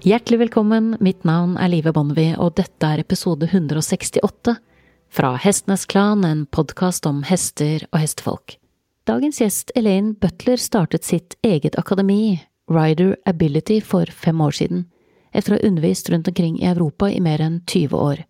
Hjertelig 0.00 0.38
velkommen, 0.38 0.94
mitt 1.00 1.24
navn 1.28 1.58
er 1.60 1.68
Live 1.68 1.92
Bonnevie, 1.92 2.32
og 2.40 2.54
dette 2.56 2.88
er 2.88 3.02
episode 3.02 3.44
168 3.50 4.54
fra 5.12 5.34
Hestenes 5.36 5.84
Klan, 5.84 6.24
en 6.24 6.46
podkast 6.48 7.04
om 7.04 7.18
hester 7.28 7.84
og 7.90 7.98
hestefolk. 8.00 8.54
Dagens 9.04 9.42
gjest 9.42 9.74
Elaine 9.76 10.14
Butler 10.16 10.56
startet 10.56 11.04
sitt 11.04 11.36
eget 11.44 11.76
akademi, 11.76 12.40
Rider 12.72 13.12
Ability, 13.28 13.82
for 13.84 14.08
fem 14.08 14.40
år 14.40 14.56
siden, 14.62 14.86
etter 15.36 15.52
å 15.52 15.60
ha 15.60 15.68
undervist 15.68 16.08
rundt 16.08 16.32
omkring 16.32 16.56
i 16.56 16.70
Europa 16.72 17.12
i 17.12 17.20
mer 17.20 17.44
enn 17.44 17.60
20 17.68 18.00
år. 18.00 18.24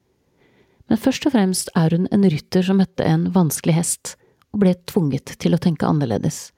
Men 0.91 0.99
først 0.99 1.31
og 1.31 1.39
fremst 1.39 1.71
er 1.79 1.95
hun 1.95 2.11
en 2.11 2.27
rytter 2.35 2.67
som 2.67 2.83
møtte 2.83 3.07
en 3.07 3.31
vanskelig 3.31 3.79
hest, 3.79 4.17
og 4.51 4.65
ble 4.67 4.75
tvunget 4.91 5.39
til 5.39 5.55
å 5.55 5.63
tenke 5.63 5.87
annerledes, 5.87 6.49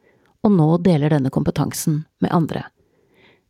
og 0.41 0.57
nå 0.57 0.79
deler 0.89 1.13
denne 1.13 1.29
kompetansen 1.29 2.07
med 2.25 2.33
andre. 2.33 2.71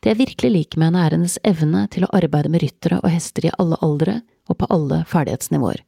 Det 0.03 0.11
jeg 0.11 0.19
virkelig 0.19 0.51
liker 0.51 0.81
med 0.83 0.91
henne, 0.91 1.03
er 1.07 1.15
hennes 1.15 1.39
evne 1.47 1.85
til 1.95 2.03
å 2.03 2.11
arbeide 2.17 2.51
med 2.51 2.65
ryttere 2.65 2.99
og 2.99 3.11
hester 3.13 3.47
i 3.47 3.53
alle 3.63 3.79
aldre 3.87 4.19
og 4.51 4.59
på 4.59 4.67
alle 4.75 5.05
ferdighetsnivåer, 5.07 5.85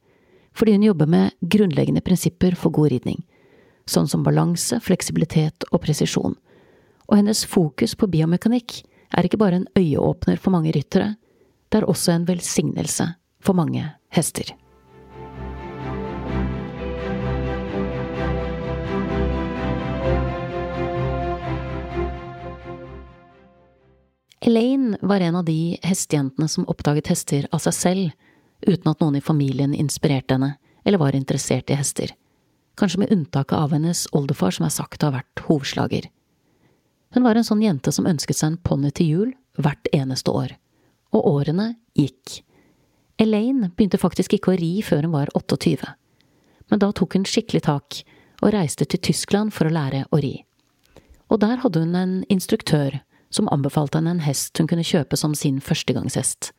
fordi 0.55 0.77
hun 0.77 0.85
jobber 0.87 1.09
med 1.11 1.35
grunnleggende 1.43 2.03
prinsipper 2.05 2.55
for 2.55 2.71
god 2.71 2.93
ridning, 2.93 3.19
sånn 3.91 4.07
som 4.07 4.23
balanse, 4.23 4.79
fleksibilitet 4.79 5.67
og 5.71 5.83
presisjon, 5.83 6.37
og 7.05 7.19
hennes 7.19 7.43
fokus 7.43 7.97
på 7.99 8.07
biomekanikk 8.09 8.79
er 9.11 9.27
ikke 9.27 9.41
bare 9.41 9.59
en 9.59 9.69
øyeåpner 9.75 10.39
for 10.39 10.55
mange 10.55 10.71
ryttere, 10.71 11.17
det 11.69 11.81
er 11.81 11.89
også 11.91 12.15
en 12.15 12.29
velsignelse 12.29 13.11
for 13.43 13.57
mange 13.57 13.83
hester. 14.15 14.55
Elaine 24.47 24.97
var 25.01 25.19
en 25.19 25.35
av 25.35 25.45
de 25.45 25.77
hestejentene 25.81 26.47
som 26.47 26.67
oppdaget 26.69 27.07
hester 27.09 27.47
av 27.51 27.63
seg 27.63 27.73
selv, 27.73 28.09
uten 28.61 28.91
at 28.91 28.99
noen 29.01 29.15
i 29.17 29.21
familien 29.25 29.71
inspirerte 29.73 30.35
henne 30.35 30.51
eller 30.85 31.01
var 31.01 31.15
interessert 31.17 31.71
i 31.73 31.77
hester, 31.79 32.11
kanskje 32.77 32.99
med 33.01 33.13
unntaket 33.15 33.55
av 33.57 33.73
hennes 33.73 34.03
oldefar 34.13 34.53
som 34.53 34.67
er 34.67 34.73
sagt 34.75 35.01
å 35.01 35.09
ha 35.09 35.15
vært 35.15 35.41
hovslager. 35.47 36.05
Hun 37.17 37.25
var 37.25 37.39
en 37.39 37.47
sånn 37.47 37.63
jente 37.65 37.89
som 37.95 38.05
ønsket 38.05 38.37
seg 38.37 38.51
en 38.51 38.59
ponni 38.61 38.91
til 38.93 39.09
jul 39.09 39.31
hvert 39.57 39.89
eneste 39.89 40.29
år, 40.29 40.53
og 41.09 41.25
årene 41.31 41.71
gikk. 41.97 42.43
Elaine 43.17 43.71
begynte 43.73 43.97
faktisk 43.97 44.37
ikke 44.37 44.53
å 44.53 44.59
ri 44.61 44.71
før 44.85 45.07
hun 45.07 45.17
var 45.17 45.33
28, 45.33 45.89
men 46.69 46.85
da 46.85 46.91
tok 46.93 47.17
hun 47.17 47.25
skikkelig 47.25 47.65
tak 47.65 48.03
og 48.43 48.53
reiste 48.53 48.85
til 48.85 49.01
Tyskland 49.09 49.57
for 49.57 49.65
å 49.65 49.73
lære 49.73 50.05
å 50.13 50.21
ri. 50.21 50.35
Og 51.33 51.41
der 51.41 51.57
hadde 51.65 51.81
hun 51.81 51.97
en 51.97 52.17
instruktør 52.29 53.01
som 53.35 53.49
anbefalte 53.51 53.99
henne 53.99 54.15
en 54.15 54.23
hest 54.23 54.57
hun 54.59 54.69
kunne 54.71 54.85
kjøpe 54.85 55.17
som 55.19 55.35
sin 55.35 55.59
førstegangshest. 55.63 56.53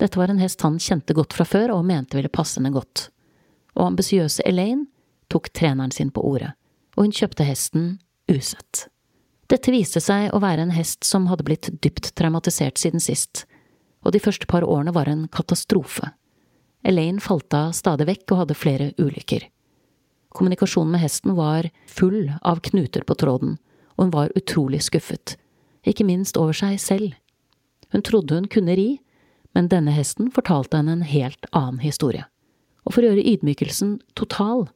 Dette 0.00 0.16
var 0.16 0.32
en 0.32 0.40
hest 0.40 0.62
han 0.64 0.78
kjente 0.80 1.14
godt 1.16 1.36
fra 1.36 1.44
før 1.44 1.74
og 1.74 1.84
mente 1.88 2.16
ville 2.16 2.32
passe 2.32 2.56
henne 2.56 2.72
godt, 2.72 3.10
og 3.76 3.90
ambisiøse 3.90 4.46
Elaine 4.48 4.88
tok 5.30 5.50
treneren 5.52 5.92
sin 5.92 6.12
på 6.14 6.24
ordet, 6.24 6.54
og 6.96 7.04
hun 7.04 7.14
kjøpte 7.14 7.44
hesten 7.44 7.92
usett. 8.30 8.86
Dette 9.50 9.74
viste 9.74 10.00
seg 10.00 10.30
å 10.32 10.40
være 10.40 10.64
en 10.64 10.72
hest 10.72 11.04
som 11.04 11.26
hadde 11.28 11.44
blitt 11.44 11.68
dypt 11.84 12.14
traumatisert 12.16 12.80
siden 12.80 13.02
sist, 13.02 13.44
og 14.00 14.14
de 14.14 14.22
første 14.22 14.48
par 14.48 14.64
årene 14.64 14.94
var 14.96 15.10
en 15.10 15.26
katastrofe. 15.28 16.14
Elaine 16.86 17.20
falt 17.20 17.52
av 17.52 17.74
stadig 17.76 18.06
vekk 18.08 18.32
og 18.32 18.44
hadde 18.44 18.56
flere 18.56 18.88
ulykker. 18.96 19.44
Kommunikasjonen 20.32 20.94
med 20.94 21.02
hesten 21.02 21.34
var 21.36 21.68
full 21.90 22.30
av 22.40 22.62
knuter 22.70 23.04
på 23.04 23.18
tråden, 23.20 23.58
og 23.98 24.06
hun 24.06 24.14
var 24.14 24.32
utrolig 24.38 24.80
skuffet 24.86 25.36
ikke 25.86 26.06
minst 26.06 26.38
over 26.40 26.56
seg 26.56 26.80
selv. 26.82 27.14
Hun 27.90 28.04
trodde 28.06 28.36
hun 28.36 28.48
kunne 28.50 28.76
ri, 28.78 28.90
men 29.56 29.70
denne 29.70 29.94
hesten 29.94 30.30
fortalte 30.34 30.78
henne 30.78 30.98
en 30.98 31.06
helt 31.06 31.48
annen 31.50 31.80
historie. 31.82 32.26
Og 32.86 32.94
for 32.94 33.02
å 33.02 33.10
gjøre 33.10 33.26
ydmykelsen 33.34 33.98
total, 34.18 34.68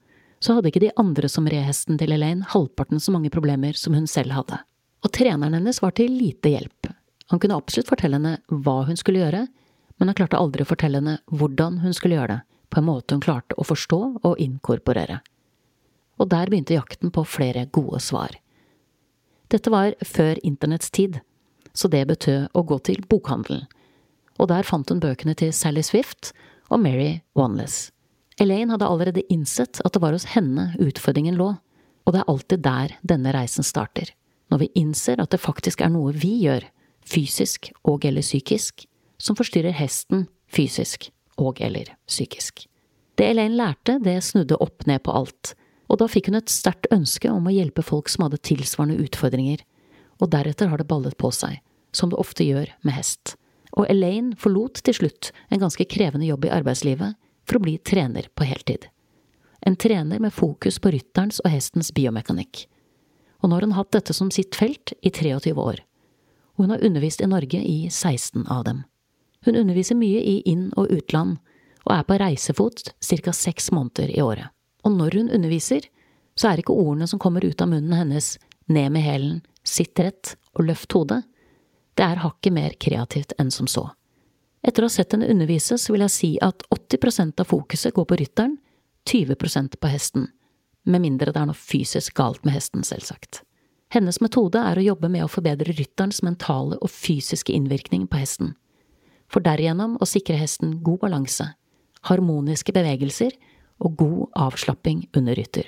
så 0.45 0.57
hadde 0.57 0.69
ikke 0.71 0.83
de 0.83 0.93
andre 1.01 1.29
som 1.31 1.47
red 1.49 1.65
hesten 1.65 1.99
til 2.01 2.13
Elaine 2.13 2.45
halvparten 2.53 3.01
så 3.01 3.15
mange 3.15 3.31
problemer 3.33 3.79
som 3.79 3.95
hun 3.97 4.09
selv 4.11 4.35
hadde. 4.37 4.59
Og 5.05 5.13
treneren 5.15 5.57
hennes 5.57 5.81
var 5.81 5.95
til 5.97 6.13
lite 6.13 6.53
hjelp. 6.53 6.91
Han 7.33 7.41
kunne 7.41 7.57
absolutt 7.57 7.89
fortelle 7.89 8.19
henne 8.19 8.39
hva 8.65 8.83
hun 8.89 8.99
skulle 9.01 9.23
gjøre, 9.23 9.47
men 9.97 10.11
han 10.11 10.19
klarte 10.19 10.41
aldri 10.41 10.65
å 10.65 10.69
fortelle 10.69 11.01
henne 11.01 11.19
hvordan 11.33 11.81
hun 11.85 11.95
skulle 11.97 12.19
gjøre 12.19 12.35
det, 12.35 12.41
på 12.73 12.81
en 12.81 12.89
måte 12.89 13.15
hun 13.17 13.23
klarte 13.25 13.57
å 13.57 13.67
forstå 13.67 14.01
og 14.27 14.41
inkorporere. 14.43 15.21
Og 16.19 16.29
der 16.31 16.51
begynte 16.51 16.77
jakten 16.77 17.13
på 17.15 17.25
flere 17.27 17.67
gode 17.73 18.01
svar. 18.03 18.35
Dette 19.55 19.71
var 19.71 19.95
før 20.03 20.39
internetts 20.43 20.91
tid, 20.91 21.21
så 21.75 21.87
det 21.87 22.09
betød 22.11 22.49
å 22.59 22.63
gå 22.67 22.79
til 22.89 23.05
bokhandelen, 23.07 23.69
og 24.43 24.49
der 24.51 24.67
fant 24.67 24.91
hun 24.91 25.03
bøkene 25.03 25.37
til 25.39 25.53
Sally 25.55 25.85
Swift 25.87 26.33
og 26.75 26.81
Mary 26.83 27.21
Wanless. 27.39 27.93
Elaine 28.43 28.75
hadde 28.75 28.89
allerede 28.91 29.23
innsett 29.31 29.79
at 29.87 29.95
det 29.95 30.03
var 30.03 30.17
hos 30.17 30.27
henne 30.33 30.73
utfordringen 30.83 31.39
lå, 31.39 31.53
og 32.05 32.13
det 32.13 32.25
er 32.25 32.33
alltid 32.33 32.65
der 32.67 32.97
denne 33.07 33.35
reisen 33.37 33.67
starter, 33.67 34.11
når 34.51 34.65
vi 34.65 34.73
innser 34.83 35.23
at 35.23 35.31
det 35.31 35.43
faktisk 35.45 35.85
er 35.87 35.95
noe 35.95 36.11
vi 36.19 36.35
gjør, 36.49 36.67
fysisk 37.07 37.71
og 37.87 38.05
eller 38.09 38.27
psykisk, 38.27 38.89
som 39.23 39.39
forstyrrer 39.39 39.77
hesten 39.79 40.27
fysisk 40.51 41.13
og 41.39 41.63
eller 41.63 41.95
psykisk. 42.11 42.67
Det 43.15 43.31
Elaine 43.31 43.55
lærte, 43.55 44.01
det 44.03 44.19
snudde 44.27 44.59
opp 44.59 44.89
ned 44.91 45.05
på 45.07 45.15
alt, 45.15 45.55
og 45.95 46.01
da 46.01 46.09
fikk 46.11 46.27
hun 46.27 46.41
et 46.41 46.51
sterkt 46.51 46.89
ønske 46.91 47.31
om 47.31 47.45
å 47.47 47.53
hjelpe 47.55 47.85
folk 47.87 48.09
som 48.11 48.25
hadde 48.25 48.41
tilsvarende 48.43 48.99
utfordringer, 49.05 49.61
og 50.19 50.33
deretter 50.33 50.67
har 50.73 50.81
det 50.83 50.89
ballet 50.91 51.15
på 51.23 51.31
seg, 51.31 51.61
som 51.95 52.11
det 52.11 52.19
ofte 52.19 52.43
gjør 52.43 52.73
med 52.83 52.97
hest. 52.97 53.37
Og 53.79 53.87
Elaine 53.87 54.35
forlot 54.39 54.83
til 54.83 54.97
slutt 54.99 55.31
en 55.55 55.63
ganske 55.63 55.87
krevende 55.87 56.27
jobb 56.27 56.49
i 56.49 56.53
arbeidslivet 56.57 57.15
for 57.47 57.61
å 57.61 57.63
bli 57.63 57.77
trener 57.87 58.27
på 58.35 58.47
heltid. 58.49 58.89
En 59.63 59.79
trener 59.79 60.19
med 60.19 60.35
fokus 60.35 60.81
på 60.83 60.91
rytterens 60.97 61.39
og 61.45 61.55
hestens 61.55 61.93
biomekanikk. 61.95 62.65
Og 63.39 63.49
nå 63.49 63.57
har 63.57 63.67
hun 63.69 63.77
hatt 63.79 63.95
dette 63.95 64.17
som 64.17 64.33
sitt 64.35 64.59
felt 64.59 64.97
i 64.99 65.15
23 65.15 65.55
år, 65.55 65.79
og 66.59 66.67
hun 66.67 66.75
har 66.75 66.83
undervist 66.83 67.23
i 67.23 67.31
Norge 67.31 67.63
i 67.63 67.87
16 67.87 68.49
av 68.51 68.67
dem. 68.67 68.83
Hun 69.47 69.63
underviser 69.63 69.95
mye 69.95 70.19
i 70.27 70.41
inn- 70.43 70.73
og 70.75 70.91
utland, 70.91 71.39
og 71.87 71.95
er 72.01 72.05
på 72.09 72.19
reisefot 72.19 72.91
ca. 72.99 73.33
seks 73.33 73.71
måneder 73.71 74.11
i 74.11 74.23
året. 74.25 74.51
Og 74.85 74.93
når 74.93 75.19
hun 75.19 75.33
underviser, 75.33 75.89
så 76.37 76.51
er 76.51 76.61
ikke 76.61 76.75
ordene 76.75 77.09
som 77.09 77.21
kommer 77.23 77.45
ut 77.45 77.61
av 77.63 77.71
munnen 77.71 77.95
hennes 77.97 78.35
ned 78.67 78.93
med 78.93 79.05
hælen, 79.05 79.43
sitt 79.65 79.99
rett 80.01 80.35
og 80.55 80.69
løft 80.69 80.93
hodet. 80.93 81.23
Det 81.95 82.05
er 82.05 82.23
hakket 82.25 82.55
mer 82.55 82.75
kreativt 82.81 83.35
enn 83.39 83.53
som 83.55 83.69
så. 83.71 83.89
Etter 84.65 84.85
å 84.85 84.89
ha 84.89 84.93
sett 84.93 85.13
henne 85.13 85.29
undervise, 85.31 85.77
så 85.79 85.93
vil 85.93 86.05
jeg 86.07 86.15
si 86.15 86.31
at 86.43 86.65
80% 86.73 87.41
av 87.43 87.49
fokuset 87.51 87.95
går 87.95 88.07
på 88.09 88.19
rytteren, 88.21 88.57
20% 89.09 89.77
på 89.81 89.91
hesten. 89.93 90.31
Med 90.89 91.05
mindre 91.05 91.33
det 91.33 91.41
er 91.41 91.51
noe 91.51 91.59
fysisk 91.59 92.17
galt 92.17 92.45
med 92.45 92.57
hesten, 92.57 92.85
selvsagt. 92.85 93.43
Hennes 93.93 94.19
metode 94.25 94.59
er 94.59 94.81
å 94.81 94.85
jobbe 94.85 95.11
med 95.13 95.25
å 95.25 95.31
forbedre 95.31 95.75
rytterens 95.77 96.23
mentale 96.25 96.79
og 96.81 96.91
fysiske 96.91 97.53
innvirkning 97.53 98.09
på 98.11 98.19
hesten, 98.19 98.55
for 99.31 99.45
derigjennom 99.45 99.99
å 100.01 100.09
sikre 100.09 100.39
hesten 100.41 100.79
god 100.85 101.05
balanse, 101.05 101.47
harmoniske 102.09 102.75
bevegelser 102.75 103.37
og 103.83 103.97
god 103.99 104.39
avslapping 104.47 105.07
under 105.17 105.37
rytter. 105.39 105.67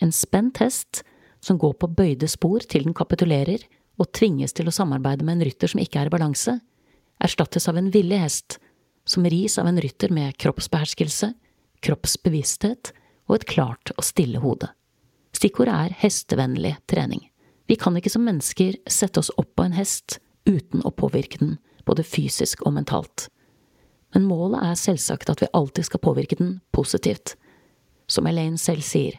En 0.00 0.12
spent 0.12 0.58
hest 0.62 1.02
som 1.42 1.58
går 1.58 1.74
på 1.78 1.90
bøyde 1.90 2.28
spor 2.30 2.64
til 2.64 2.86
den 2.86 2.96
kapitulerer 2.96 3.64
og 4.00 4.10
tvinges 4.16 4.54
til 4.56 4.68
å 4.68 4.74
samarbeide 4.74 5.26
med 5.26 5.38
en 5.38 5.46
rytter 5.48 5.70
som 5.70 5.82
ikke 5.82 6.00
er 6.00 6.10
i 6.10 6.14
balanse, 6.14 6.58
erstattes 7.22 7.68
av 7.70 7.78
en 7.78 7.90
villig 7.94 8.18
hest 8.22 8.58
som 9.04 9.26
ris 9.26 9.58
av 9.58 9.66
en 9.66 9.80
rytter 9.82 10.12
med 10.14 10.36
kroppsbeherskelse, 10.42 11.32
kroppsbevissthet 11.82 12.92
og 13.28 13.36
et 13.38 13.48
klart 13.50 13.92
og 13.96 14.06
stille 14.06 14.42
hode. 14.42 14.70
Stikkordet 15.34 15.74
er 15.74 15.98
hestevennlig 16.02 16.76
trening. 16.90 17.24
Vi 17.66 17.78
kan 17.80 17.96
ikke 17.96 18.12
som 18.12 18.26
mennesker 18.26 18.76
sette 18.90 19.22
oss 19.22 19.32
opp 19.40 19.54
på 19.56 19.66
en 19.66 19.76
hest 19.76 20.20
uten 20.46 20.82
å 20.86 20.94
påvirke 20.94 21.40
den, 21.40 21.56
både 21.86 22.06
fysisk 22.06 22.62
og 22.66 22.76
mentalt. 22.76 23.28
Men 24.14 24.28
målet 24.28 24.62
er 24.62 24.78
selvsagt 24.78 25.30
at 25.32 25.42
vi 25.42 25.50
alltid 25.56 25.88
skal 25.88 26.02
påvirke 26.04 26.38
den 26.38 26.58
positivt, 26.74 27.34
som 28.06 28.26
Elaine 28.26 28.58
selv 28.58 28.84
sier, 28.86 29.18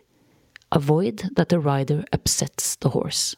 avoid 0.73 1.29
that 1.35 1.49
the 1.49 1.59
rider 1.59 2.03
upsets 2.13 2.75
the 2.77 2.89
horse. 2.89 3.37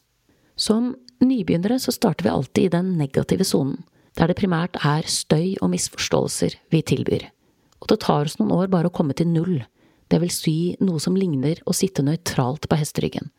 Som 0.56 0.96
nybegynnere 1.20 1.80
så 1.80 1.92
starter 1.92 2.24
vi 2.24 2.34
alltid 2.34 2.64
i 2.64 2.74
den 2.78 2.98
negative 2.98 3.44
sonen, 3.44 3.84
der 4.16 4.32
det 4.32 4.40
primært 4.40 4.78
er 4.80 5.08
støy 5.12 5.58
og 5.62 5.74
misforståelser 5.74 6.56
vi 6.72 6.82
tilbyr. 6.82 7.28
Og 7.84 7.90
det 7.92 8.00
tar 8.06 8.30
oss 8.30 8.38
noen 8.40 8.54
år 8.56 8.72
bare 8.72 8.88
å 8.88 8.96
komme 8.96 9.16
til 9.18 9.28
null, 9.28 9.60
det 10.08 10.22
vil 10.22 10.32
si 10.32 10.76
noe 10.80 11.02
som 11.02 11.18
ligner 11.18 11.60
å 11.66 11.74
sitte 11.76 12.06
nøytralt 12.06 12.70
på 12.70 12.78
hesteryggen. 12.80 13.32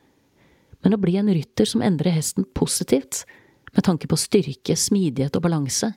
Men 0.85 0.95
å 0.95 1.01
bli 1.01 1.17
en 1.17 1.31
rytter 1.33 1.69
som 1.69 1.83
endrer 1.83 2.15
hesten 2.15 2.45
positivt, 2.55 3.25
med 3.73 3.85
tanke 3.85 4.09
på 4.09 4.19
styrke, 4.21 4.77
smidighet 4.77 5.37
og 5.37 5.45
balanse, 5.45 5.93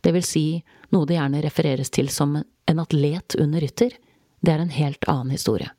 det 0.00 0.12
vil 0.16 0.24
si 0.24 0.44
noe 0.92 1.08
det 1.08 1.18
gjerne 1.18 1.42
refereres 1.44 1.92
til 1.92 2.08
som 2.12 2.36
en 2.38 2.80
atlet 2.80 3.36
under 3.40 3.60
rytter, 3.60 3.92
det 4.40 4.52
er 4.52 4.62
en 4.62 4.72
helt 4.74 5.04
annen 5.08 5.34
historie. 5.34 5.70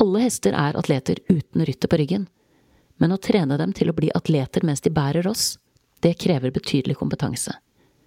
Alle 0.00 0.22
hester 0.24 0.54
er 0.56 0.78
atleter 0.78 1.18
uten 1.28 1.64
rytter 1.66 1.90
på 1.90 1.98
ryggen, 2.00 2.28
men 2.96 3.12
å 3.12 3.20
trene 3.20 3.56
dem 3.58 3.72
til 3.76 3.90
å 3.90 3.96
bli 3.96 4.10
atleter 4.14 4.64
mens 4.66 4.80
de 4.84 4.92
bærer 4.94 5.26
oss, 5.26 5.58
det 6.00 6.18
krever 6.20 6.52
betydelig 6.54 6.96
kompetanse. 7.00 7.52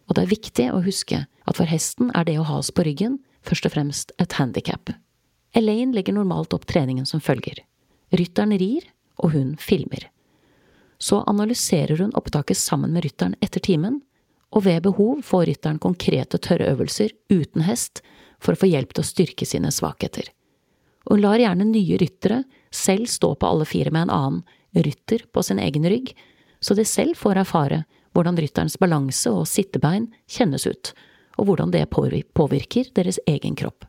og 0.07 0.15
det 0.15 0.23
er 0.23 0.33
viktig 0.35 0.65
å 0.73 0.81
huske 0.83 1.25
at 1.47 1.57
for 1.57 1.65
hesten 1.65 2.11
er 2.13 2.25
det 2.27 2.35
å 2.39 2.43
ha 2.43 2.57
oss 2.59 2.71
på 2.71 2.83
ryggen 2.83 3.19
først 3.41 3.65
og 3.65 3.71
fremst 3.71 4.11
et 4.19 4.33
handikap. 4.35 4.91
Elaine 5.55 5.93
legger 5.93 6.13
normalt 6.13 6.53
opp 6.53 6.65
treningen 6.65 7.05
som 7.05 7.21
følger. 7.21 7.61
Rytteren 8.11 8.51
rir, 8.57 8.83
og 9.17 9.31
hun 9.31 9.55
filmer. 9.57 10.09
Så 10.97 11.21
analyserer 11.27 11.97
hun 11.97 12.13
opptaket 12.19 12.57
sammen 12.57 12.93
med 12.93 13.05
rytteren 13.05 13.35
etter 13.41 13.63
timen, 13.63 14.01
og 14.51 14.65
ved 14.65 14.83
behov 14.83 15.21
får 15.25 15.45
rytteren 15.49 15.79
konkrete 15.79 16.37
tørre 16.37 16.67
øvelser 16.73 17.13
uten 17.29 17.65
hest 17.65 18.03
for 18.43 18.55
å 18.55 18.61
få 18.63 18.69
hjelp 18.69 18.93
til 18.93 19.03
å 19.03 19.07
styrke 19.07 19.47
sine 19.47 19.71
svakheter. 19.73 20.27
Og 21.07 21.17
hun 21.17 21.23
lar 21.25 21.41
gjerne 21.41 21.67
nye 21.67 21.97
ryttere 21.99 22.43
selv 22.73 23.09
stå 23.11 23.33
på 23.35 23.49
alle 23.49 23.67
fire 23.67 23.91
med 23.91 24.07
en 24.07 24.13
annen 24.17 24.83
rytter 24.85 25.25
på 25.31 25.43
sin 25.45 25.59
egen 25.61 25.85
rygg, 25.89 26.13
så 26.63 26.75
de 26.77 26.85
selv 26.87 27.19
får 27.19 27.43
erfare 27.43 27.83
hvordan 28.13 28.37
rytterens 28.39 28.77
balanse 28.79 29.31
og 29.31 29.47
sittebein 29.49 30.07
kjennes 30.29 30.65
ut, 30.69 30.93
og 31.37 31.49
hvordan 31.49 31.73
det 31.73 31.85
påvirker 31.91 32.91
deres 32.95 33.19
egen 33.27 33.57
kropp. 33.59 33.85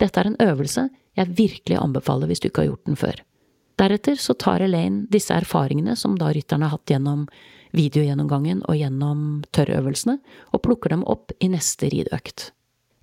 Dette 0.00 0.20
er 0.20 0.30
en 0.30 0.40
øvelse 0.42 0.88
jeg 1.14 1.36
virkelig 1.38 1.78
anbefaler 1.78 2.30
hvis 2.30 2.42
du 2.42 2.48
ikke 2.50 2.64
har 2.64 2.72
gjort 2.72 2.90
den 2.90 2.98
før. 2.98 3.22
Deretter 3.80 4.18
så 4.20 4.36
tar 4.38 4.62
Elaine 4.62 5.08
disse 5.10 5.34
erfaringene 5.34 5.96
som 5.98 6.14
da 6.18 6.30
rytterne 6.34 6.68
har 6.68 6.76
hatt 6.76 6.90
gjennom 6.90 7.26
videogjennomgangen 7.74 8.62
og 8.68 8.78
gjennom 8.78 9.22
tørrøvelsene, 9.54 10.20
og 10.54 10.62
plukker 10.62 10.94
dem 10.94 11.02
opp 11.10 11.34
i 11.42 11.50
neste 11.50 11.90
rideøkt. 11.90 12.52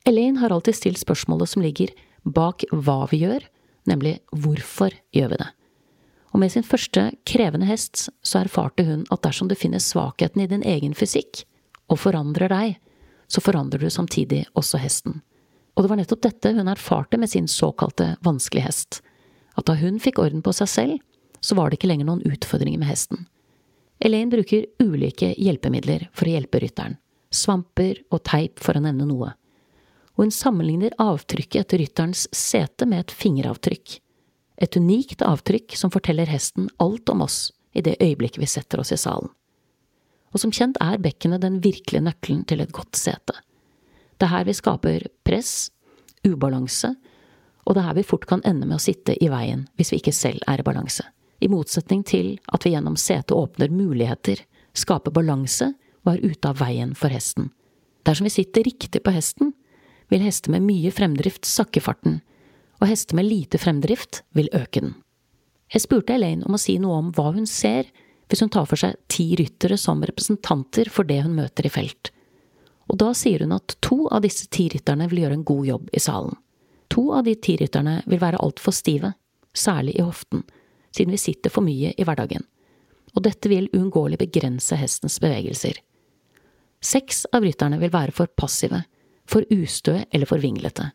Elaine 0.05 0.39
har 0.41 0.49
alltid 0.49 0.75
stilt 0.75 1.01
spørsmålet 1.01 1.49
som 1.49 1.61
ligger 1.61 1.91
bak 2.23 2.63
hva 2.71 3.05
vi 3.11 3.21
gjør, 3.21 3.43
nemlig 3.89 4.17
hvorfor 4.33 4.93
gjør 5.13 5.33
vi 5.33 5.41
det? 5.41 5.49
Og 6.31 6.39
med 6.39 6.53
sin 6.53 6.65
første 6.65 7.09
krevende 7.27 7.67
hest 7.67 8.07
så 8.23 8.39
erfarte 8.39 8.85
hun 8.87 9.03
at 9.11 9.21
dersom 9.25 9.49
du 9.51 9.55
finner 9.57 9.83
svakheten 9.83 10.41
i 10.41 10.47
din 10.49 10.63
egen 10.63 10.95
fysikk, 10.97 11.43
og 11.91 11.99
forandrer 11.99 12.49
deg, 12.49 12.77
så 13.27 13.43
forandrer 13.43 13.83
du 13.83 13.91
samtidig 13.91 14.45
også 14.57 14.79
hesten. 14.79 15.19
Og 15.75 15.83
det 15.83 15.91
var 15.91 15.99
nettopp 15.99 16.23
dette 16.23 16.53
hun 16.55 16.71
erfarte 16.71 17.19
med 17.19 17.29
sin 17.31 17.49
såkalte 17.51 18.15
vanskelige 18.23 18.67
hest, 18.69 19.01
at 19.59 19.67
da 19.67 19.75
hun 19.75 19.99
fikk 19.99 20.21
orden 20.23 20.43
på 20.43 20.53
seg 20.55 20.71
selv, 20.71 20.97
så 21.43 21.57
var 21.57 21.69
det 21.69 21.79
ikke 21.79 21.89
lenger 21.91 22.07
noen 22.07 22.23
utfordringer 22.25 22.79
med 22.79 22.89
hesten. 22.91 23.25
Elaine 24.01 24.31
bruker 24.31 24.65
ulike 24.81 25.33
hjelpemidler 25.37 26.07
for 26.15 26.29
å 26.29 26.35
hjelpe 26.35 26.61
rytteren, 26.63 26.97
svamper 27.33 27.99
og 28.09 28.23
teip 28.27 28.61
for 28.61 28.77
å 28.77 28.83
nevne 28.83 29.07
noe, 29.09 29.33
og 30.15 30.25
hun 30.25 30.33
sammenligner 30.35 30.95
avtrykket 31.01 31.63
etter 31.63 31.81
rytterens 31.81 32.27
sete 32.35 32.87
med 32.89 33.05
et 33.05 33.13
fingeravtrykk, 33.15 33.99
et 34.61 34.77
unikt 34.77 35.23
avtrykk 35.25 35.75
som 35.77 35.93
forteller 35.93 36.29
hesten 36.29 36.69
alt 36.83 37.09
om 37.09 37.23
oss 37.25 37.49
i 37.73 37.81
det 37.81 37.97
øyeblikket 38.03 38.41
vi 38.41 38.49
setter 38.49 38.81
oss 38.83 38.91
i 38.91 38.99
salen. 38.99 39.31
Og 40.31 40.43
som 40.43 40.51
kjent 40.53 40.77
er 40.83 41.01
bekkenet 41.01 41.43
den 41.43 41.59
virkelige 41.63 42.03
nøkkelen 42.05 42.43
til 42.47 42.61
et 42.63 42.71
godt 42.75 42.95
sete. 42.99 43.35
Det 44.19 44.27
er 44.27 44.35
her 44.35 44.45
vi 44.47 44.55
skaper 44.55 45.07
press, 45.27 45.71
ubalanse, 46.27 46.93
og 47.65 47.75
det 47.75 47.81
er 47.81 47.87
her 47.89 47.97
vi 47.97 48.05
fort 48.07 48.27
kan 48.29 48.43
ende 48.47 48.67
med 48.67 48.77
å 48.77 48.83
sitte 48.83 49.15
i 49.17 49.29
veien 49.31 49.65
hvis 49.79 49.91
vi 49.93 50.01
ikke 50.01 50.15
selv 50.15 50.43
er 50.47 50.61
i 50.61 50.65
balanse. 50.67 51.03
I 51.41 51.49
motsetning 51.49 52.03
til 52.05 52.35
at 52.53 52.65
vi 52.65 52.75
gjennom 52.75 52.99
setet 53.01 53.33
åpner 53.33 53.73
muligheter, 53.73 54.43
skaper 54.77 55.13
balanse 55.13 55.71
og 56.05 56.13
er 56.13 56.21
ute 56.31 56.51
av 56.51 56.61
veien 56.61 56.93
for 56.97 57.13
hesten. 57.13 57.49
Dersom 58.05 58.27
vi 58.29 58.33
sitter 58.33 58.65
riktig 58.65 59.01
på 59.03 59.13
hesten, 59.13 59.53
vil 60.11 60.23
hester 60.25 60.51
med 60.53 60.65
mye 60.67 60.91
fremdrift 60.93 61.47
sakke 61.47 61.81
farten, 61.83 62.19
og 62.81 62.89
hester 62.89 63.17
med 63.17 63.29
lite 63.29 63.59
fremdrift 63.61 64.23
vil 64.35 64.51
øke 64.53 64.83
den. 64.83 64.95
Jeg 65.71 65.85
spurte 65.85 66.17
Elaine 66.17 66.43
om 66.45 66.57
å 66.57 66.59
si 66.59 66.75
noe 66.83 66.97
om 66.99 67.11
hva 67.15 67.31
hun 67.31 67.47
ser 67.47 67.87
hvis 68.31 68.43
hun 68.43 68.51
tar 68.51 68.67
for 68.67 68.79
seg 68.79 68.97
ti 69.11 69.29
ryttere 69.39 69.77
som 69.79 70.03
representanter 70.03 70.91
for 70.91 71.07
det 71.07 71.21
hun 71.23 71.35
møter 71.35 71.67
i 71.67 71.71
felt, 71.71 72.11
og 72.91 72.99
da 72.99 73.11
sier 73.15 73.45
hun 73.45 73.55
at 73.55 73.77
to 73.83 74.05
av 74.11 74.23
disse 74.25 74.49
ti 74.51 74.67
rytterne 74.71 75.07
vil 75.11 75.23
gjøre 75.23 75.39
en 75.39 75.47
god 75.47 75.67
jobb 75.67 75.91
i 75.95 76.01
salen. 76.03 76.35
To 76.91 77.05
av 77.15 77.23
de 77.23 77.37
ti 77.39 77.55
rytterne 77.59 78.01
vil 78.03 78.19
være 78.19 78.41
altfor 78.43 78.75
stive, 78.75 79.13
særlig 79.55 79.95
i 79.95 80.03
hoften, 80.03 80.43
siden 80.91 81.15
vi 81.15 81.21
sitter 81.21 81.53
for 81.53 81.63
mye 81.63 81.93
i 81.95 82.07
hverdagen, 82.07 82.43
og 83.15 83.23
dette 83.23 83.51
vil 83.51 83.69
uunngåelig 83.71 84.19
begrense 84.19 84.75
hestens 84.75 85.19
bevegelser. 85.23 85.79
Seks 86.83 87.23
av 87.31 87.45
rytterne 87.45 87.79
vil 87.79 87.93
være 87.93 88.15
for 88.15 88.27
passive, 88.27 88.83
for 89.29 89.45
ustø 89.53 89.99
eller 90.11 90.29
for 90.29 90.41
vinglete. 90.41 90.91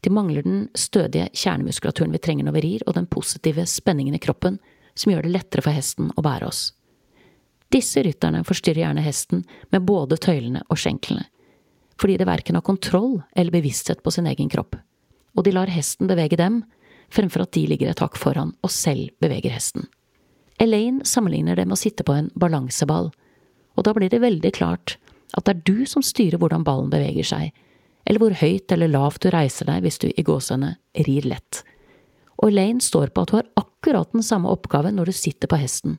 De 0.00 0.12
mangler 0.12 0.46
den 0.46 0.66
stødige 0.78 1.28
kjernemuskulaturen 1.34 2.14
vi 2.14 2.22
trenger 2.22 2.46
når 2.46 2.56
vi 2.58 2.64
rir, 2.64 2.86
og 2.86 2.94
den 2.94 3.08
positive 3.10 3.66
spenningen 3.66 4.14
i 4.14 4.22
kroppen 4.22 4.58
som 4.94 5.12
gjør 5.12 5.26
det 5.26 5.34
lettere 5.34 5.64
for 5.66 5.76
hesten 5.76 6.12
å 6.14 6.24
bære 6.24 6.48
oss. 6.48 6.70
Disse 7.72 8.02
rytterne 8.06 8.44
forstyrrer 8.46 8.84
gjerne 8.84 9.02
hesten 9.02 9.42
med 9.74 9.86
både 9.88 10.20
tøylene 10.22 10.62
og 10.70 10.78
skjenklene, 10.78 11.26
fordi 12.00 12.20
de 12.20 12.28
verken 12.28 12.58
har 12.58 12.64
kontroll 12.64 13.18
eller 13.34 13.54
bevissthet 13.54 14.04
på 14.04 14.14
sin 14.14 14.28
egen 14.30 14.52
kropp 14.52 14.78
og 15.36 15.44
de 15.44 15.52
lar 15.54 15.70
hesten 15.70 16.08
bevege 16.10 16.38
dem, 16.40 16.62
fremfor 17.12 17.44
at 17.44 17.52
de 17.54 17.66
ligger 17.70 17.92
et 17.92 18.02
hakk 18.02 18.16
foran 18.18 18.54
og 18.64 18.72
selv 18.72 19.12
beveger 19.22 19.54
hesten. 19.54 19.86
Elaine 20.62 21.04
sammenligner 21.04 21.58
det 21.58 21.66
med 21.68 21.76
å 21.76 21.80
sitte 21.80 22.06
på 22.06 22.16
en 22.16 22.30
balanseball, 22.34 23.10
og 23.76 23.84
da 23.84 23.92
blir 23.94 24.10
det 24.10 24.22
veldig 24.24 24.52
klart 24.56 24.96
at 25.34 25.46
det 25.46 25.54
er 25.54 25.64
du 25.66 25.86
som 25.88 26.04
styrer 26.04 26.38
hvordan 26.40 26.64
ballen 26.66 26.90
beveger 26.92 27.26
seg, 27.26 27.54
eller 28.06 28.22
hvor 28.22 28.36
høyt 28.38 28.72
eller 28.72 28.92
lavt 28.92 29.24
du 29.24 29.30
reiser 29.34 29.66
deg 29.68 29.82
hvis 29.82 29.98
du 30.02 30.08
i 30.12 30.24
gåsehudene 30.26 30.76
rir 31.08 31.26
lett. 31.26 31.62
Og 32.36 32.50
Elaine 32.52 32.84
står 32.84 33.10
på 33.10 33.24
at 33.24 33.32
du 33.32 33.38
har 33.38 33.48
akkurat 33.58 34.12
den 34.14 34.24
samme 34.26 34.50
oppgaven 34.52 34.98
når 34.98 35.10
du 35.10 35.16
sitter 35.16 35.50
på 35.50 35.58
hesten. 35.58 35.96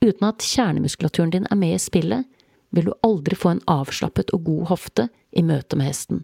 Uten 0.00 0.28
at 0.30 0.44
kjernemuskulaturen 0.46 1.32
din 1.34 1.48
er 1.50 1.58
med 1.60 1.76
i 1.76 1.82
spillet, 1.82 2.24
vil 2.70 2.86
du 2.88 2.92
aldri 3.04 3.36
få 3.36 3.56
en 3.56 3.64
avslappet 3.68 4.30
og 4.36 4.46
god 4.46 4.68
hofte 4.70 5.08
i 5.36 5.42
møte 5.44 5.76
med 5.76 5.90
hesten. 5.90 6.22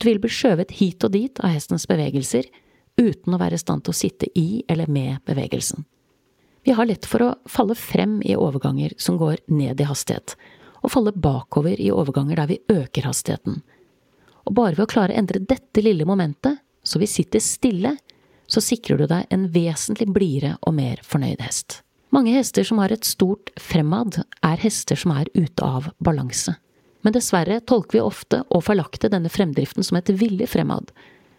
Du 0.00 0.08
vil 0.08 0.20
bli 0.20 0.32
skjøvet 0.32 0.74
hit 0.80 1.04
og 1.06 1.14
dit 1.14 1.40
av 1.40 1.54
hestens 1.54 1.86
bevegelser, 1.88 2.48
uten 3.00 3.36
å 3.36 3.40
være 3.40 3.56
i 3.56 3.62
stand 3.62 3.84
til 3.86 3.94
å 3.94 4.00
sitte 4.00 4.28
i 4.36 4.64
eller 4.68 4.90
med 4.90 5.22
bevegelsen. 5.28 5.86
Vi 6.66 6.74
har 6.76 6.88
lett 6.88 7.06
for 7.08 7.24
å 7.24 7.34
falle 7.48 7.76
frem 7.78 8.18
i 8.26 8.36
overganger 8.36 8.92
som 9.00 9.16
går 9.20 9.40
ned 9.48 9.80
i 9.80 9.88
hastighet, 9.88 10.34
og 10.80 10.92
falle 10.92 11.12
bakover 11.12 11.80
i 11.80 11.90
overganger 11.92 12.40
der 12.40 12.50
vi 12.50 12.60
øker 12.72 13.08
hastigheten. 13.08 13.60
Og 14.48 14.56
bare 14.56 14.76
ved 14.76 14.86
å 14.86 14.90
klare 14.90 15.14
å 15.14 15.20
endre 15.20 15.42
dette 15.44 15.84
lille 15.84 16.06
momentet, 16.08 16.62
så 16.82 16.98
vi 16.98 17.08
sitter 17.10 17.42
stille, 17.44 17.96
så 18.50 18.62
sikrer 18.64 18.98
du 18.98 19.06
deg 19.10 19.30
en 19.30 19.46
vesentlig 19.52 20.08
blidere 20.10 20.56
og 20.66 20.74
mer 20.74 21.02
fornøyd 21.06 21.42
hest. 21.44 21.82
Mange 22.10 22.32
hester 22.34 22.66
som 22.66 22.80
har 22.82 22.90
et 22.90 23.06
stort 23.06 23.52
fremad, 23.60 24.24
er 24.42 24.62
hester 24.64 24.98
som 24.98 25.12
er 25.14 25.30
ute 25.36 25.62
av 25.62 25.92
balanse. 26.02 26.56
Men 27.06 27.14
dessverre 27.14 27.60
tolker 27.62 27.98
vi 27.98 28.02
ofte 28.02 28.42
og 28.50 28.64
feilaktig 28.66 29.12
denne 29.12 29.30
fremdriften 29.32 29.86
som 29.86 30.00
et 30.00 30.10
villig 30.10 30.50
fremad, 30.50 30.90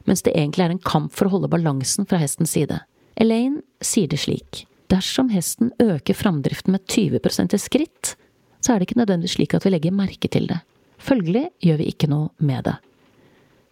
mens 0.08 0.24
det 0.25 0.34
egentlig 0.34 0.66
er 0.66 0.74
en 0.74 0.86
kamp 0.86 1.12
for 1.13 1.27
å 1.27 1.36
holde 1.36 1.51
balansen 1.51 2.08
fra 2.10 2.22
hestens 2.22 2.56
side. 2.56 2.80
Elaine 3.20 3.62
sier 3.84 4.10
det 4.10 4.22
slik. 4.24 4.63
Dersom 4.92 5.30
hesten 5.32 5.70
øker 5.80 6.18
framdriften 6.18 6.74
med 6.74 6.88
20% 6.88 7.54
i 7.56 7.60
skritt, 7.62 8.16
så 8.62 8.74
er 8.74 8.80
det 8.80 8.89
ikke 8.89 9.01
nødvendigvis 9.01 9.36
slik 9.39 9.56
at 9.58 9.65
vi 9.65 9.74
legger 9.74 9.96
merke 9.96 10.30
til 10.32 10.48
det. 10.50 10.62
Følgelig 11.01 11.48
gjør 11.65 11.82
vi 11.82 11.89
ikke 11.91 12.10
noe 12.12 12.30
med 12.46 12.68
det. 12.70 12.77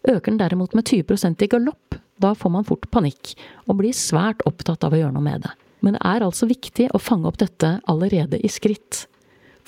Øker 0.09 0.31
den 0.31 0.41
derimot 0.41 0.73
med 0.77 0.89
20% 0.89 1.45
i 1.45 1.49
galopp, 1.51 1.99
da 2.19 2.33
får 2.35 2.51
man 2.51 2.65
fort 2.67 2.89
panikk, 2.91 3.35
og 3.67 3.79
blir 3.79 3.95
svært 3.95 4.41
opptatt 4.49 4.83
av 4.83 4.95
å 4.95 4.99
gjøre 4.99 5.15
noe 5.15 5.23
med 5.23 5.45
det. 5.45 5.53
Men 5.85 5.95
det 5.95 6.03
er 6.03 6.25
altså 6.25 6.49
viktig 6.49 6.89
å 6.91 6.99
fange 6.99 7.29
opp 7.29 7.37
dette 7.39 7.77
allerede 7.87 8.41
i 8.43 8.51
skritt 8.51 9.05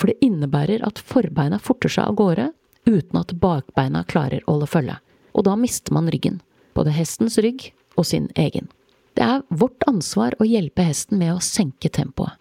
for 0.01 0.09
det 0.09 0.25
innebærer 0.25 0.81
at 0.81 0.97
forbeina 1.05 1.59
forter 1.61 1.91
seg 1.93 2.09
av 2.09 2.17
gårde 2.17 2.47
uten 2.89 3.19
at 3.19 3.35
bakbeina 3.37 4.01
klarer 4.09 4.41
å 4.47 4.55
holde 4.55 4.69
følge, 4.71 4.95
og 5.37 5.45
da 5.45 5.53
mister 5.59 5.93
man 5.93 6.09
ryggen, 6.09 6.39
både 6.73 6.93
hestens 6.95 7.37
rygg 7.37 7.67
og 7.99 8.07
sin 8.09 8.31
egen. 8.33 8.71
Det 9.13 9.27
er 9.27 9.43
vårt 9.53 9.85
ansvar 9.85 10.33
å 10.41 10.47
hjelpe 10.47 10.87
hesten 10.87 11.21
med 11.21 11.35
å 11.35 11.43
senke 11.45 11.91
tempoet, 11.93 12.33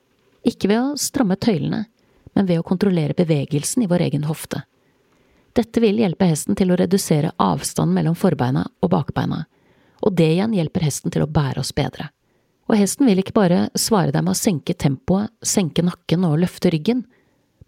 ikke 0.49 0.71
ved 0.71 0.81
å 0.81 1.01
stramme 1.01 1.37
tøylene, 1.37 1.85
men 2.41 2.49
ved 2.49 2.63
å 2.63 2.65
kontrollere 2.65 3.13
bevegelsen 3.13 3.83
i 3.85 3.87
vår 3.87 4.07
egen 4.07 4.23
hofte. 4.25 4.63
Dette 5.53 5.81
vil 5.83 5.99
hjelpe 6.01 6.25
hesten 6.25 6.57
til 6.57 6.71
å 6.73 6.77
redusere 6.81 7.35
avstanden 7.37 7.93
mellom 7.93 8.15
forbeina 8.17 8.63
og 8.81 8.89
bakbeina, 8.95 9.43
og 10.01 10.15
det 10.17 10.31
igjen 10.39 10.55
hjelper 10.57 10.87
hesten 10.87 11.13
til 11.13 11.27
å 11.27 11.29
bære 11.29 11.61
oss 11.61 11.75
bedre. 11.77 12.07
Og 12.71 12.79
hesten 12.81 13.05
vil 13.11 13.21
ikke 13.21 13.37
bare 13.37 13.59
svare 13.77 14.15
deg 14.15 14.25
med 14.25 14.33
å 14.33 14.41
senke 14.41 14.73
tempoet, 14.73 15.29
senke 15.45 15.85
nakken 15.85 16.25
og 16.25 16.39
løfte 16.41 16.73
ryggen, 16.73 17.03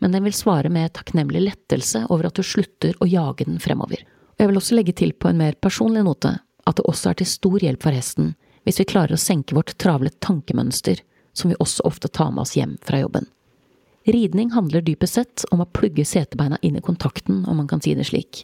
men 0.00 0.16
den 0.16 0.24
vil 0.24 0.38
svare 0.38 0.72
med 0.72 0.94
takknemlig 0.96 1.44
lettelse 1.50 2.06
over 2.08 2.30
at 2.30 2.40
du 2.40 2.46
slutter 2.46 2.96
å 2.96 3.10
jage 3.12 3.44
den 3.44 3.60
fremover. 3.60 4.00
Og 4.08 4.40
jeg 4.40 4.52
vil 4.54 4.62
også 4.62 4.80
legge 4.80 4.96
til 5.02 5.12
på 5.12 5.28
en 5.28 5.42
mer 5.42 5.60
personlig 5.60 6.06
note 6.08 6.32
at 6.64 6.80
det 6.80 6.88
også 6.88 7.12
er 7.12 7.20
til 7.20 7.28
stor 7.28 7.60
hjelp 7.60 7.84
for 7.84 7.92
hesten 7.92 8.32
hvis 8.64 8.80
vi 8.80 8.88
klarer 8.88 9.18
å 9.18 9.20
senke 9.20 9.52
vårt 9.52 9.76
travle 9.76 10.16
tankemønster, 10.24 11.04
som 11.36 11.52
vi 11.52 11.60
også 11.60 11.84
ofte 11.84 12.08
tar 12.08 12.32
med 12.32 12.46
oss 12.46 12.56
hjem 12.56 12.78
fra 12.80 13.04
jobben. 13.04 13.28
Ridning 14.04 14.50
handler 14.50 14.82
dypest 14.82 15.14
sett 15.14 15.44
om 15.54 15.60
å 15.62 15.68
plugge 15.70 16.04
setebeina 16.04 16.58
inn 16.62 16.76
i 16.76 16.82
kontakten, 16.82 17.44
om 17.46 17.60
man 17.60 17.68
kan 17.70 17.82
si 17.82 17.94
det 17.94 18.08
slik, 18.08 18.42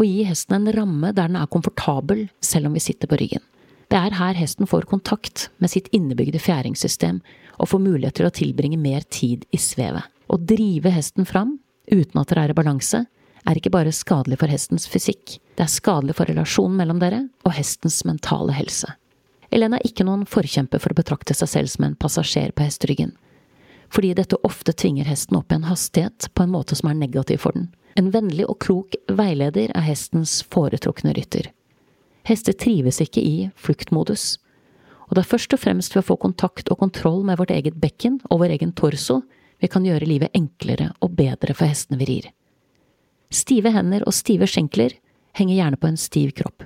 og 0.00 0.06
gi 0.08 0.24
hesten 0.26 0.56
en 0.56 0.72
ramme 0.74 1.12
der 1.12 1.28
den 1.30 1.38
er 1.38 1.50
komfortabel 1.52 2.26
selv 2.42 2.70
om 2.70 2.74
vi 2.74 2.82
sitter 2.82 3.10
på 3.10 3.18
ryggen. 3.20 3.44
Det 3.90 3.98
er 3.98 4.16
her 4.18 4.34
hesten 4.38 4.66
får 4.70 4.88
kontakt 4.90 5.48
med 5.58 5.70
sitt 5.70 5.88
innebygde 5.94 6.40
fjæringssystem 6.42 7.20
og 7.58 7.70
får 7.70 7.82
mulighet 7.84 8.18
til 8.18 8.28
å 8.28 8.34
tilbringe 8.34 8.78
mer 8.78 9.06
tid 9.10 9.46
i 9.54 9.58
svevet. 9.58 10.06
Å 10.30 10.38
drive 10.38 10.92
hesten 10.94 11.26
fram, 11.26 11.56
uten 11.90 12.20
at 12.22 12.30
dere 12.30 12.48
er 12.48 12.54
i 12.54 12.58
balanse, 12.58 13.04
er 13.46 13.58
ikke 13.58 13.72
bare 13.74 13.94
skadelig 13.94 14.38
for 14.40 14.50
hestens 14.50 14.86
fysikk, 14.90 15.38
det 15.58 15.66
er 15.66 15.70
skadelig 15.70 16.16
for 16.18 16.30
relasjonen 16.30 16.78
mellom 16.78 17.00
dere 17.02 17.24
og 17.46 17.54
hestens 17.56 18.02
mentale 18.06 18.54
helse. 18.58 18.90
Elena 19.50 19.78
er 19.78 19.86
ikke 19.90 20.06
noen 20.06 20.26
forkjemper 20.28 20.82
for 20.82 20.94
å 20.94 20.98
betrakte 20.98 21.34
seg 21.34 21.50
selv 21.50 21.72
som 21.72 21.86
en 21.86 21.98
passasjer 21.98 22.54
på 22.54 22.66
hesteryggen, 22.66 23.14
fordi 23.90 24.14
dette 24.14 24.38
ofte 24.46 24.72
tvinger 24.72 25.08
hesten 25.10 25.36
opp 25.38 25.52
i 25.52 25.58
en 25.58 25.66
hastighet 25.66 26.28
på 26.34 26.44
en 26.44 26.52
måte 26.54 26.78
som 26.78 26.90
er 26.90 26.98
negativ 26.98 27.42
for 27.44 27.56
den. 27.56 27.68
En 27.98 28.12
vennlig 28.14 28.46
og 28.46 28.60
klok 28.62 28.94
veileder 29.10 29.72
er 29.74 29.86
hestens 29.86 30.40
foretrukne 30.46 31.12
rytter. 31.16 31.50
Hester 32.28 32.54
trives 32.54 33.00
ikke 33.02 33.22
i 33.24 33.50
fluktmodus, 33.58 34.36
og 35.10 35.16
det 35.16 35.24
er 35.24 35.30
først 35.32 35.54
og 35.56 35.62
fremst 35.64 35.96
ved 35.96 36.04
å 36.04 36.08
få 36.12 36.16
kontakt 36.22 36.70
og 36.70 36.78
kontroll 36.84 37.24
med 37.26 37.40
vårt 37.40 37.50
eget 37.50 37.80
bekken 37.82 38.20
og 38.30 38.44
vår 38.44 38.54
egen 38.54 38.74
torso 38.78 39.20
vi 39.60 39.68
kan 39.68 39.84
gjøre 39.84 40.06
livet 40.06 40.36
enklere 40.38 40.92
og 41.02 41.16
bedre 41.18 41.56
for 41.56 41.66
hestene 41.66 41.98
vi 42.00 42.06
rir. 42.12 42.28
Stive 43.30 43.72
hender 43.74 44.06
og 44.06 44.14
stive 44.14 44.46
skjenkler 44.50 44.94
henger 45.36 45.56
gjerne 45.56 45.80
på 45.80 45.90
en 45.90 45.98
stiv 45.98 46.30
kropp, 46.38 46.62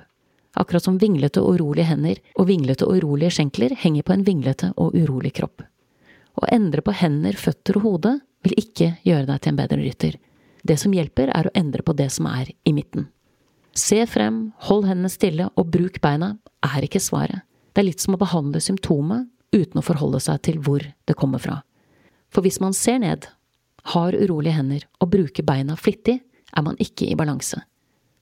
akkurat 0.53 0.85
som 0.85 0.99
vinglete 1.01 1.41
og 1.41 1.57
urolige 1.57 1.89
hender 1.89 2.21
og 2.37 2.49
vinglete 2.49 2.85
og 2.85 3.01
urolige 3.01 3.33
skjenkler 3.37 3.73
henger 3.81 4.05
på 4.05 4.13
en 4.13 4.25
vinglete 4.27 4.71
og 4.77 4.93
urolig 4.93 5.33
kropp. 5.39 5.65
Å 6.35 6.47
endre 6.51 6.83
på 6.83 6.93
hender, 6.95 7.35
føtter 7.39 7.79
og 7.79 7.85
hode 7.87 8.15
vil 8.45 8.55
ikke 8.59 8.95
gjøre 9.07 9.27
deg 9.29 9.41
til 9.41 9.53
en 9.53 9.59
bedre 9.59 9.81
rytter. 9.81 10.17
Det 10.65 10.77
som 10.81 10.93
hjelper, 10.93 11.31
er 11.31 11.47
å 11.47 11.53
endre 11.55 11.85
på 11.85 11.95
det 11.97 12.09
som 12.13 12.27
er 12.29 12.51
i 12.65 12.73
midten. 12.75 13.07
Se 13.75 13.99
frem, 14.07 14.49
hold 14.67 14.85
hendene 14.87 15.11
stille 15.11 15.49
og 15.53 15.69
bruk 15.71 15.99
beina 16.03 16.35
er 16.63 16.85
ikke 16.85 17.01
svaret. 17.03 17.43
Det 17.73 17.83
er 17.83 17.89
litt 17.89 18.03
som 18.03 18.15
å 18.15 18.21
behandle 18.21 18.61
symptomet 18.63 19.27
uten 19.55 19.79
å 19.79 19.83
forholde 19.83 20.21
seg 20.23 20.41
til 20.47 20.61
hvor 20.63 20.83
det 20.83 21.17
kommer 21.19 21.43
fra. 21.43 21.59
For 22.31 22.43
hvis 22.43 22.61
man 22.63 22.75
ser 22.75 23.01
ned, 23.03 23.27
har 23.93 24.15
urolige 24.15 24.55
hender 24.55 24.87
og 25.03 25.11
bruker 25.13 25.45
beina 25.45 25.75
flittig, 25.77 26.17
er 26.55 26.63
man 26.65 26.79
ikke 26.81 27.09
i 27.09 27.17
balanse. 27.19 27.59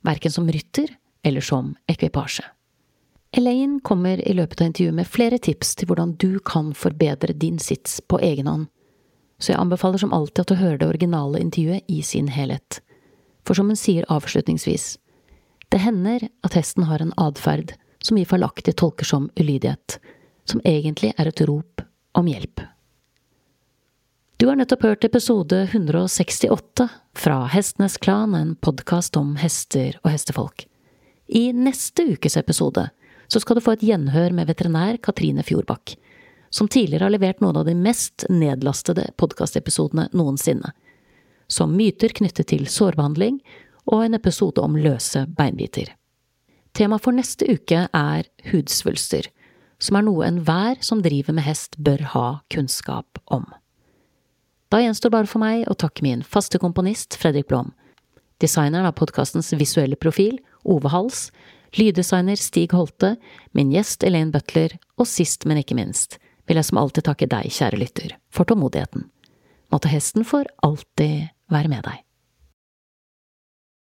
Verken 0.04 0.34
som 0.34 0.50
rytter 0.50 0.90
eller 1.24 1.46
som 1.46 1.72
ekvipasje. 1.88 2.44
Elaine 3.34 3.80
kommer 3.80 4.28
i 4.28 4.34
løpet 4.34 4.62
av 4.62 4.68
intervjuet 4.68 4.94
med 4.94 5.10
flere 5.10 5.40
tips 5.42 5.74
til 5.76 5.90
hvordan 5.90 6.12
du 6.22 6.38
kan 6.46 6.70
forbedre 6.78 7.34
din 7.34 7.58
sits 7.60 7.98
på 8.06 8.20
egen 8.22 8.46
hånd, 8.48 8.68
så 9.42 9.52
jeg 9.54 9.60
anbefaler 9.64 10.04
som 10.04 10.14
alltid 10.14 10.44
at 10.44 10.52
du 10.52 10.60
hører 10.60 10.78
det 10.78 10.90
originale 10.92 11.42
intervjuet 11.42 11.90
i 11.90 12.04
sin 12.06 12.30
helhet. 12.30 12.78
For 13.42 13.58
som 13.58 13.72
hun 13.74 13.80
sier 13.80 14.06
avslutningsvis, 14.14 15.00
det 15.74 15.82
hender 15.82 16.28
at 16.46 16.54
hesten 16.54 16.86
har 16.86 17.02
en 17.02 17.16
atferd 17.18 17.74
som 18.06 18.20
vi 18.20 18.28
feilaktig 18.30 18.76
tolker 18.78 19.10
som 19.10 19.32
ulydighet, 19.40 19.98
som 20.46 20.62
egentlig 20.62 21.16
er 21.18 21.32
et 21.32 21.42
rop 21.50 21.82
om 22.14 22.30
hjelp. 22.30 22.62
Du 24.38 24.46
har 24.46 24.60
nettopp 24.60 24.86
hørt 24.86 25.06
episode 25.08 25.64
168 25.72 26.90
fra 27.18 27.46
Hestenes 27.50 27.98
Klan, 27.98 28.36
en 28.38 28.54
podkast 28.56 29.18
om 29.18 29.38
hester 29.42 29.98
og 30.04 30.12
hestefolk. 30.14 30.68
I 31.34 31.50
neste 31.56 32.06
ukes 32.14 32.38
episode 32.38 32.92
så 33.34 33.42
skal 33.42 33.58
du 33.58 33.64
få 33.66 33.74
et 33.74 33.86
gjenhør 33.88 34.34
med 34.38 34.46
veterinær 34.52 35.00
Katrine 35.02 35.42
Fjordbakk, 35.46 35.96
som 36.54 36.70
tidligere 36.70 37.08
har 37.08 37.14
levert 37.16 37.40
noen 37.42 37.58
av 37.58 37.66
de 37.66 37.74
mest 37.74 38.28
nedlastede 38.30 39.08
podkastepisodene 39.18 40.06
noensinne, 40.14 40.70
som 41.50 41.74
myter 41.74 42.14
knyttet 42.14 42.52
til 42.52 42.68
sårbehandling 42.70 43.40
og 43.90 44.04
en 44.06 44.18
episode 44.20 44.62
om 44.62 44.78
løse 44.78 45.26
beinbiter. 45.34 45.90
Temaet 46.78 47.02
for 47.06 47.18
neste 47.18 47.48
uke 47.50 47.88
er 47.90 48.30
hudsvulster, 48.52 49.32
som 49.82 49.98
er 49.98 50.06
noe 50.06 50.28
enhver 50.30 50.78
som 50.86 51.02
driver 51.02 51.34
med 51.34 51.48
hest 51.48 51.80
bør 51.82 52.06
ha 52.14 52.28
kunnskap 52.54 53.18
om. 53.34 53.48
Da 54.70 54.80
gjenstår 54.82 55.14
bare 55.14 55.30
for 55.30 55.42
meg 55.42 55.66
å 55.70 55.78
takke 55.78 56.06
min 56.06 56.22
faste 56.22 56.62
komponist 56.62 57.18
Fredrik 57.18 57.50
Blom, 57.50 57.74
designeren 58.42 58.86
av 58.90 58.96
podkastens 59.02 59.50
visuelle 59.58 59.98
profil, 59.98 60.38
Ove 60.70 60.94
Hals, 60.94 61.32
lyddesigner 61.80 62.40
Stig 62.40 62.74
Holte, 62.76 63.16
min 63.52 63.72
gjest 63.74 64.04
Elaine 64.04 64.34
Butler, 64.34 64.78
og 65.00 65.10
sist, 65.10 65.48
men 65.50 65.60
ikke 65.62 65.78
minst, 65.78 66.20
vil 66.48 66.60
jeg 66.60 66.70
som 66.70 66.80
alltid 66.82 67.08
takke 67.08 67.30
deg, 67.30 67.52
kjære 67.52 67.80
lytter, 67.80 68.16
for 68.34 68.48
tålmodigheten. 68.50 69.08
Måtte 69.74 69.92
hesten 69.92 70.28
for 70.28 70.48
alltid 70.66 71.30
være 71.54 71.72
med 71.72 71.86
deg. 71.88 72.02